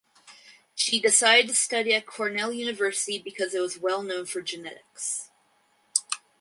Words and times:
She 0.73 0.99
decided 0.99 1.49
to 1.49 1.53
study 1.53 1.93
at 1.93 2.07
Cornell 2.07 2.51
University 2.51 3.19
because 3.19 3.53
it 3.53 3.59
was 3.59 3.77
well 3.77 4.01
known 4.01 4.25
for 4.25 4.41
genetics. 4.41 5.29